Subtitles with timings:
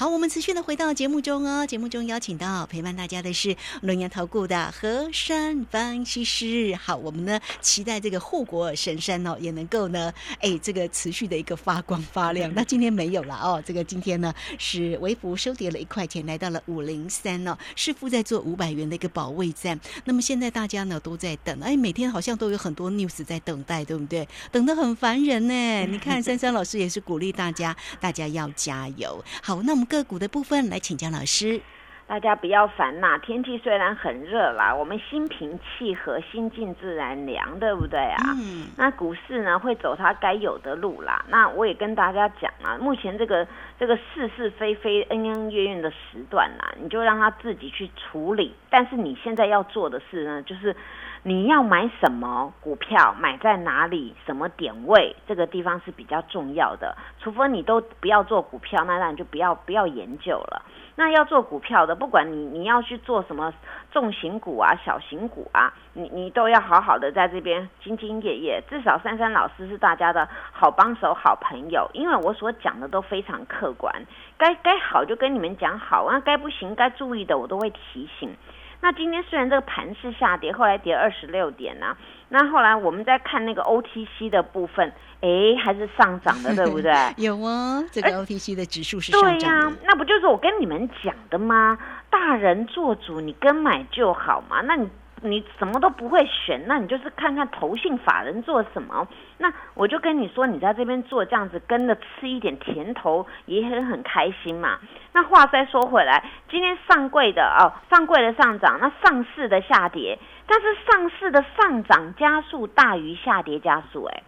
[0.00, 1.66] 好，我们持续的回到节目中哦。
[1.66, 6.74] 节目中邀请到陪伴大家的是龙岩投顾的和山分析师。
[6.82, 10.10] 好，我们呢期待这个护国神山哦，也能够呢，
[10.40, 12.50] 哎，这个持续的一个发光发亮。
[12.54, 19.78] 那今天没有了哦，这个今天呢是微幅收跌了一块钱，来到了五零三哦，是负在做五百元的一个保卫战。
[20.06, 24.26] 那么现在大家呢都在等，哎，每天好像都有很多 news 在等待，对不对？
[24.50, 25.86] 等得很烦人呢。
[25.88, 29.22] 你看，珊珊老师也是鼓励大家，大家要加油。
[29.42, 29.86] 好，那我们。
[29.90, 31.60] 个股的部分来请教老师，
[32.06, 33.18] 大家不要烦呐。
[33.18, 38.22] 天气虽然很热啦，我们心平气和，心静自然凉，对不对啊？
[38.38, 38.68] 嗯。
[38.76, 41.24] 那股市呢会走它该有的路啦。
[41.28, 43.44] 那我也跟大家讲啊，目前这个
[43.80, 48.54] 这个是是非非、恩恩怨怨的时段呐，你就让它自己去处理。
[48.70, 50.74] 但是你现在要做的事呢，就是
[51.22, 56.96] 你要买什么股票，买在哪里，什么点位，这个地方是比较重要的。
[57.18, 60.62] 除非你都不要做股票，那那你就不要不要研究了。
[60.96, 63.52] 那要做股票的，不管你你要去做什么
[63.90, 68.62] 重型股啊、小型股啊，你你都要好好的在这边兢兢业业。
[68.68, 73.94] 至少珊珊老师是大家的好帮手、好朋友，因为我所讲的都非常客观，
[74.38, 78.34] 该该好就跟你们讲好，那该不行、该注意的我都会提醒。
[78.82, 81.96] 那今天虽然这个盘是下跌，后来跌二十六点呐。
[82.28, 85.28] 那后来我们在看那个 OTC 的部分，哎，
[85.62, 86.92] 还是上涨的，对不对？
[87.18, 91.76] 有啊，这个 OTC 的指数是上涨对呀，那不就是我跟你们讲的吗？
[92.08, 94.60] 大人做主，你跟买就好嘛。
[94.62, 94.88] 那你。
[95.22, 99.06] 你什么都不会选，那你就是看看投信法人做什么。
[99.38, 104.78] 那我就跟你说，你在这边做这样子，跟着吃一点甜头，也很很开心嘛。
[105.12, 114.22] 那话再说回来，今天上柜的哦，上柜的上涨，那上市的下跌，但是上市的上涨加速大于下跌加速，哎，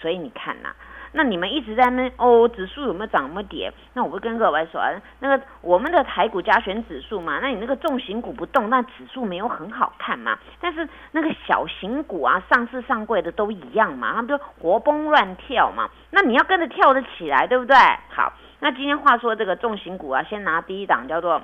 [0.00, 0.70] 所以你看呐。
[1.16, 3.72] 那你们一直在那哦，指数有没有涨有没有跌？
[3.94, 10.38] 那我会跟各位说啊，那个我们的台股加权指数嘛，那你那个重型股不动，那指数没有很好看嘛。
[10.60, 15.88] 但是那个小型股啊，上市上柜的都一样嘛，他们就活蹦乱跳嘛。
[16.10, 17.74] 那你要跟着跳得起来，对不对？
[18.10, 21.40] 好，那今天话说这个重型股啊，先拿第一档叫做。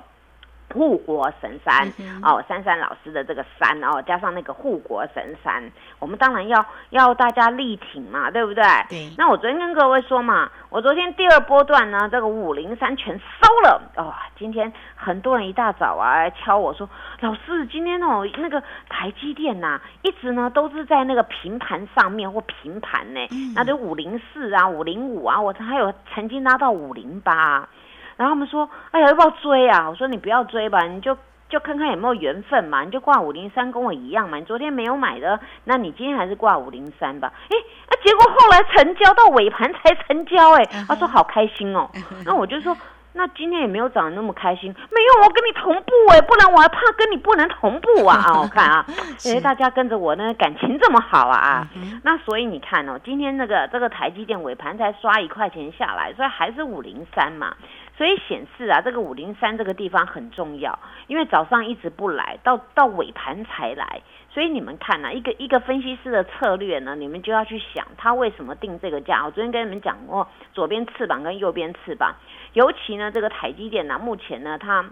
[0.73, 1.87] 护国神山
[2.23, 5.63] 哦，珊珊老师的这个山哦，加上那个护国神山，
[5.99, 8.63] 我们当然要要大家力挺嘛，对不对？
[8.89, 9.09] 对。
[9.17, 14.11] 那我昨天跟各位说嘛，我昨天第二波段呢，这个五零三全收了哦。
[14.37, 23.19] 今天很多人一大早啊来敲我说，老师今天哦那个台积电呐，一直呢都是在那个平盘上面或平盘呢，
[23.55, 27.69] 那就五零四啊、五零五啊，我还有曾经拉到五零八。
[28.17, 31.17] 然后他们说：“哎呀，要不要追啊？”我说：“你不要追吧，你就
[31.49, 34.37] 就看看有没有缘分嘛，你就挂五零三跟我一样嘛。
[34.37, 37.55] 你昨天没有买的，那你今天还是挂五零三吧。”哎，
[38.03, 41.89] 结果后来成交到尾盘才成交，哎，他说好开心哦。
[42.25, 42.75] 那我就说。
[43.15, 48.41] 那今天也没有涨得那么开心，没有我跟你同步哎，不然我还怕跟你不能同步啊啊！
[48.41, 48.83] 我看啊，
[49.29, 51.67] 哎，大家跟着我呢，感情这么好啊啊！
[52.01, 57.55] 那所以你看哦，今天那个这个台积电尾盘才刷一块钱下来，所以还是五零三嘛，
[57.95, 60.77] 所以显示啊，这个五零三这个地方很重要，
[61.07, 64.01] 因为早上一直不来，到到尾盘才来。
[64.31, 69.23] 所以你们看呐，一个一个分析师的策略呢，你们就要去想他为什么定这个价。
[69.23, 72.15] 我昨天跟你们讲过，左边翅膀跟右边翅膀，
[72.53, 74.85] 尤其呢这个台积电呢，目前呢它。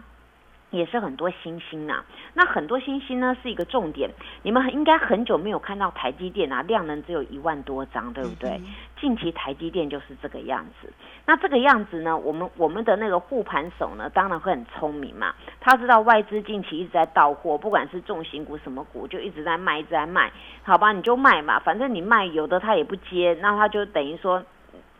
[0.71, 4.09] 也是很多星星呐，那很多星星呢是一个重点。
[4.41, 8.59] 你们应该很久没有看到台积电啊，量能只有一万多张，对不对？
[8.99, 10.91] 近期台积电就是这个样子。
[11.25, 15.33] 那这个样子呢，我们我们的那个护盘手呢，当然会很聪明嘛。
[15.59, 20.31] 他知道外资近期一直在到货，不管是重型股什么股，就一直在卖，一直在卖。
[20.63, 24.41] 好吧，你就卖嘛，反正你卖有的他也不接，那他就等于说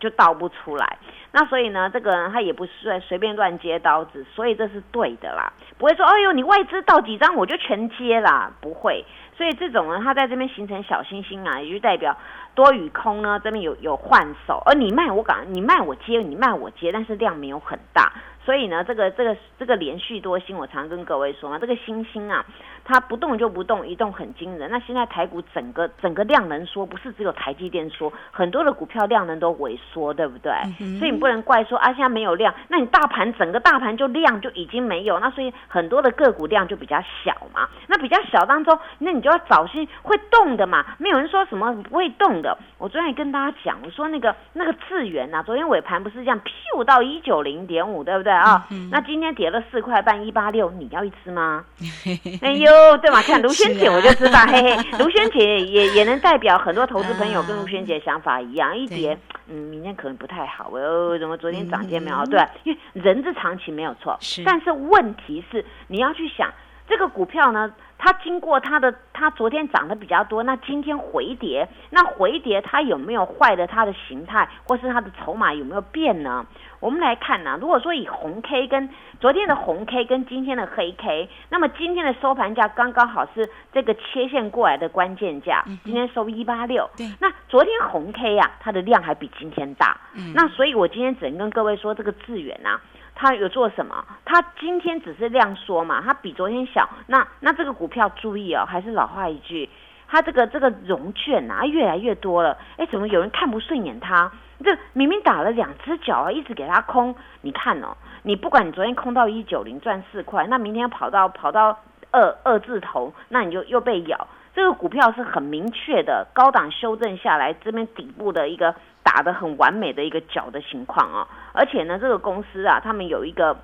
[0.02, 0.98] 就倒不出来。
[1.32, 9.06] 那所以呢，这个人他也不是随便乱接刀子，所以这是对的啦，不会说，哎呦，你外资倒几张我就全接啦，不会。
[9.42, 12.16] 所以这种呢，它在这边形成小星星啊，也就代表
[12.54, 18.14] 多与空呢这边有有换手，而你卖我敢，你卖我接，你卖我接，但是量没有很大。
[18.44, 22.44] 所以呢，这个这个这个连续多星，我常跟各位说嘛，这个星星啊，
[22.84, 24.68] 它不动就不动，一动很惊人。
[24.72, 30.52] 那现在台股整个整个量能说，不是只有台积电说，很多的股票量能都萎缩，对不对？
[30.98, 37.70] 所以你不能怪说啊，现在没有量，那你大盘整个大盘就量就已经没有，那所以很多的个股量就比较小嘛。
[37.86, 42.58] 那比较小当中，那你就要找些会动的嘛，没有人说什么不会动的。
[42.78, 48.68] 我昨天也跟大家讲，我说那个那个智源呐，昨天尾盘不是这样，Q 到一九零点五，对不对啊？
[48.92, 51.64] 那今天跌了四块半，一八六，你要一吃吗？
[52.42, 53.22] 哎呦，对嘛？
[53.22, 59.18] 看卢萱姐我就知道，嘿嘿， 卢萱姐也也能代表很多投资朋友跟卢萱姐想法一样， 一跌，
[59.48, 60.70] 嗯，明天可能不太好。
[60.74, 62.26] 哦，怎么昨天涨跌没有？
[62.26, 66.52] 对，因为人之常情没有错，但是问题是你要去想。
[66.88, 67.72] 这个股票呢，
[68.04, 76.44] 它经过它的，它昨天涨得比较多，那今天回跌，那回跌它有没有坏的它的形态，或是它的筹码有没有变呢？
[76.80, 78.90] 我们来看呢，如果说以红 K 跟
[79.20, 92.82] 昨天的红 K 跟今天的黑 K，那么今天的收盘价刚刚好是这个切线过来的关键价，今天收一八六，对，那昨天红 K 呀，它的量还比今天大，嗯，那所以我今天只能跟各位说这个致远啊。
[93.22, 94.04] 它有做什么？
[94.26, 96.90] 它今天只是量缩嘛，它比昨天小。
[97.06, 99.70] 那那这个股票注意哦，还是老话一句，
[100.08, 102.58] 它这个这个融券啊越来越多了。
[102.78, 104.32] 哎，怎么有人看不顺眼它？
[104.66, 107.14] 这明明打了两只脚啊，一直给它空。
[107.42, 111.78] 你看哦，你不管你昨天空到一九零赚四块，那明天跑到跑到
[112.10, 114.28] 二二字头，那你就又被咬。
[114.54, 118.76] 这个股票是很明确的高档修正下来，这边底部的一个。
[119.04, 123.58] 打的很完美的一个角的情况啊，而且呢，这个公司啊，他们有一个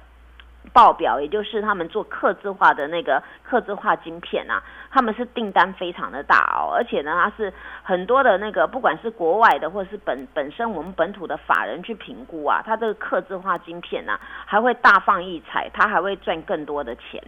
[0.74, 4.62] 报表，也就是他们做刻字化的那个刻字化晶片啊。
[4.98, 7.54] 他们是订单非常的大哦，而且呢，它是
[7.84, 17.22] 很多的那个，不管是国外的或者是本本身我们本土的法人去评估啊，它这个刻字化晶片呢，还会大放异彩，它还会赚更多的钱。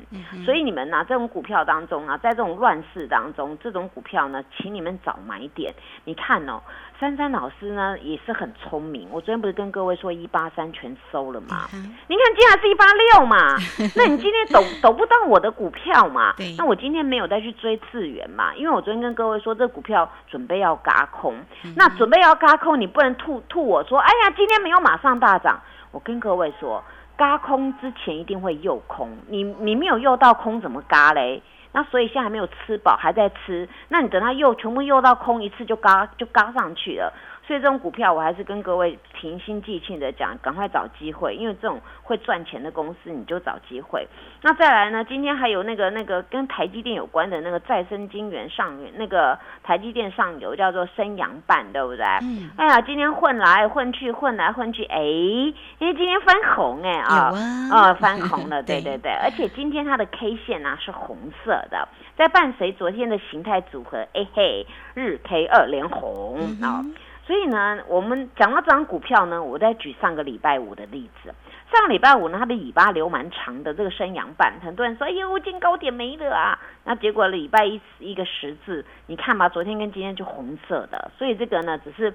[0.44, 5.72] 所以你们呢，这种股票当中啊，在这种乱世当中，这种股票呢，请你们找买点。
[6.06, 6.60] 你看哦，
[7.00, 11.68] 珊珊老师呢也是很聪明，我昨天不是跟各位说一八三全收了吗？
[12.08, 13.56] 你看今天是一八六嘛，
[13.96, 16.34] 那你今天抖抖不到我的股票嘛？
[16.58, 17.56] 那我今天没有再去。
[17.60, 21.36] 追次元嘛，因为我昨天跟各位说，这股票准备要嘎空，
[21.76, 25.60] 那准备要嘎空，你不能吐吐我说，哎呀，今天没有马上大涨。
[25.92, 26.84] 我跟各位说，
[27.18, 31.42] 嘎空之前一定会诱空，你你没有诱到空，怎么嘎嘞？
[31.72, 37.14] 那所以现在还没有吃饱，还在吃，那你等它诱全部诱到空一次就嘎就嘎上去了。
[37.50, 44.08] 所以这种股票，我还是跟各位平心静气的讲，赶快找机会，因为这种会赚钱的公司，你就找机会。
[44.44, 45.04] 那再来呢？
[45.04, 52.06] 今天还有那个那个跟台积电有关的那个再生晶圆上那个台积电上游叫做升阳半，对不对？
[52.22, 52.52] 嗯。
[52.56, 57.34] 哎呀，今天混来混去，混来混去，哎，因为今天翻红哎啊
[57.72, 66.86] 啊翻红了， 对对对，而且今天它的 K 线呢是红色的，在伴随昨天的形态组合，哎嘿，日 K 二连红啊。
[67.30, 71.32] 所以呢，我们讲到这张股票呢，我再举上个礼拜五的例子。
[71.72, 76.58] 上个礼拜五呢，它的尾巴留蛮长的，这个升阳板，很多人说，哎呦，进高点没了啊。
[76.86, 82.12] 那结果礼拜一一个十字，你看吧，昨天跟今天就红色的，所以这个呢，只是。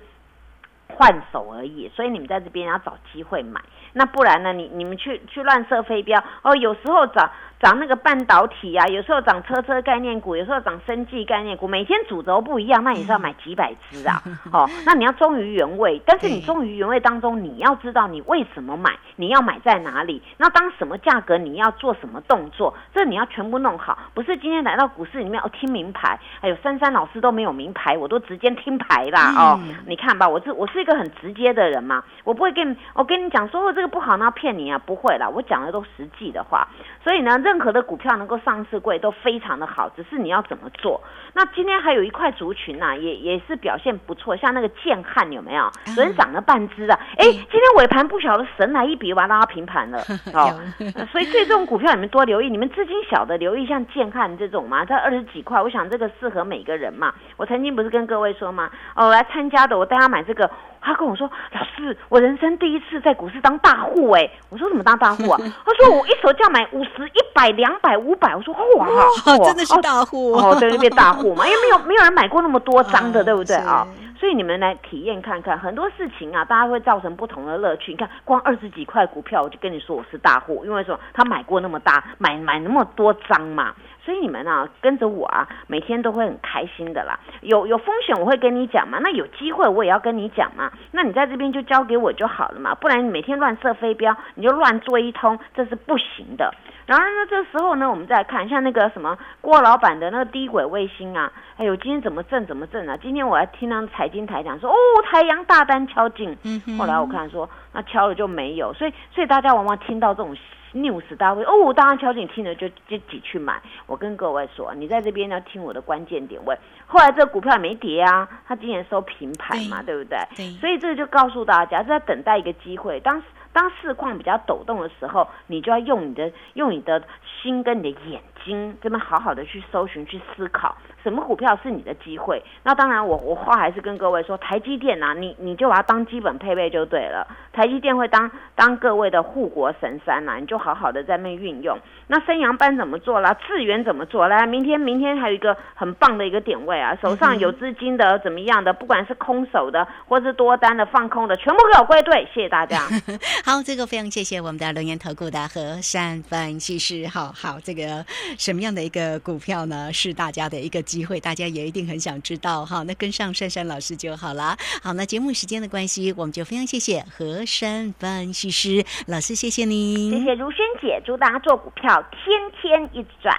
[0.97, 3.61] 换手而已，所以你们在这边要找机会买，
[3.93, 4.53] 那不然呢？
[4.53, 6.55] 你你们去去乱射飞镖哦。
[6.57, 7.29] 有时候涨
[7.61, 14.23] 涨那个半导体啊，有时候涨车车概念股，有时候涨生技概念股，每天主轴不一样，那也是要买几百只啊。
[14.53, 23.99] 哦，那你要忠于原味，但是你忠于原味当中，你要知道你为什么买，你要买在哪里，那当什么价格你要做什么动作，这你要全部弄好。
[24.15, 29.61] 不是今天来到股市里面哦，听名牌，还有珊珊老师都没有名牌，我都直接听牌啦哦。
[29.87, 30.84] 你看吧，我是我是。
[30.85, 36.69] 一个很直接的人嘛，我不会跟我跟你讲说这个不好，那骗你啊，不会啦，我讲的都实际的话。
[37.03, 41.03] 所以呢，任何的股票能够上市贵都非常的好，只是你要怎么做。
[41.33, 45.71] 那今天还有一块族群呐，也也是表现不错，像那个建汉有没有？
[45.95, 49.99] 昨天涨了半只啊，哎，今天尾盘不晓得神来一笔，把它拉平盘了
[50.35, 50.61] 哦。
[51.11, 57.15] 所以对这种股票你们多留意，你们资金小的留意像建汉这种嘛，在二十几块，我想这个适合每个人嘛。
[57.39, 58.71] 我曾经不是跟各位说吗？
[58.95, 60.51] 哦，来参加的，我带他买这个。
[60.81, 68.87] 他跟我说：“老师，我人生第一次在股市当大户哎！”我说：“怎么当大户啊？” 他说：“我一手价买五十、一百、两百、五百。”我说：“哇，
[69.45, 73.87] 真的是大户哦，对，变大户嘛， 因为没有没有人买过那么多张的，对不对啊？
[74.21, 77.93] 所以你们来体验看看，很多事情啊，大家会造成不同的乐趣。
[77.93, 87.19] 你看，光二十几块股票，我就跟你说我是大户，因为说他买过那么大，买买那么多张嘛。”所以你们啊，跟着我啊，每天都会很开心的啦。
[87.41, 90.71] 有有风险我会跟你讲嘛，那有机会我也要跟你讲嘛。
[90.93, 96.53] 那你在这边就交给我就好了嘛，不然你每天乱射飞镖，你就乱做一通，这是不行的。
[96.87, 102.99] 然后呢，这时候呢，我们再看像那个什么郭老板的那个低轨卫星啊，哎呦，今天怎么震怎么震啊？
[103.01, 104.77] 今天我还听到财经台讲说，哦，
[105.11, 106.37] 太阳大单敲进，
[106.79, 110.37] 后来我看说那敲了就没有，所以所以大家往往听到这种。
[110.75, 113.63] News 大会哦，大家敲进听了就就挤去买。
[113.87, 116.57] 我跟各位说，你在这边要听我的关键点位。
[116.87, 120.19] 后来这股票没跌啊，它今年收平盘嘛，对不对？
[120.37, 120.51] 对。
[120.59, 123.01] 所以这个就告诉大家，是在等待一个机会。
[123.01, 127.03] 当当市况比较抖动的时候，你就要用你的用你的
[127.41, 132.43] 心跟你的眼睛，这边好好的去搜寻、去思考，什么股票是你的机会。
[132.65, 137.25] 那当然，我我话还是跟各位说，台积电呐，你你就把它当基本配备就对了。
[137.53, 141.79] 台积电会当当各位的护国神山呐，你就好好的在那运用。
[142.09, 143.33] 那升阳班怎么做啦？
[143.47, 144.27] 智源怎么做？
[144.27, 152.27] 来，明天明天还有一个很棒的一个点位啊，手上有资金的怎么样的，不管是空手的或是多单的放空的，全部给我归队。
[152.35, 152.81] 谢谢大家。
[153.45, 157.07] 好，这个非常谢谢我们的龙岩投顾的和山分析师。
[157.07, 158.05] 好好，这个
[158.39, 159.93] 什么样的一个股票呢？
[159.93, 162.85] 是大家的一个机会，大家也一定很想知道哈。
[162.85, 164.57] 那跟上珊珊老师就好了。
[164.81, 172.01] 好，那节目时间的关系，我们就非常谢谢和山分析师老师，谢谢您，谢谢如萱姐，祝大家做股票。
[172.13, 173.35] 天天一直转，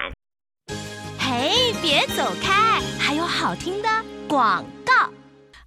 [1.18, 3.88] 嘿，别走开，还有好听的
[4.28, 4.75] 广告。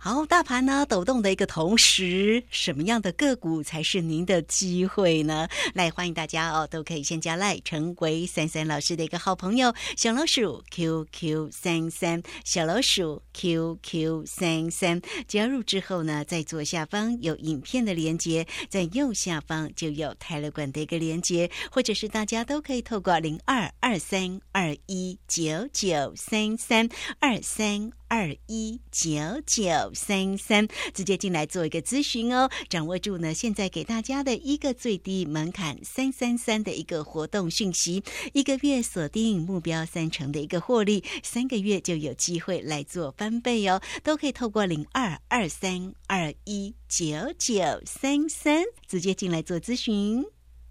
[0.02, 5.46] 好，大盘呢抖动的一个同时，什么样的个股才是您的机会呢？
[5.74, 9.76] 来，欢迎大家哦，都可以先加赖，成为三三老师的一个好朋友。
[9.98, 26.88] 小老鼠 QQ 三三，小老鼠 QQ 三三，加入之后呢，在左下方有影片的连接，在右下方就有泰勒管的一个连接，或者是大家都可以透过零二二三二一九九三三
[27.20, 27.92] 二三。
[28.12, 29.12] 二一九
[29.46, 32.50] 九三三，直接进来做一个咨询哦。
[32.68, 38.04] 掌握住呢，现在给大家的一个最低门槛三三三的一个活动讯息，
[38.34, 43.80] 一个月锁定目标三成的一个获利，三个月就有机会来做翻倍哦。
[44.04, 50.26] 都可以透过零二二三二一九九三三直接进来做咨询。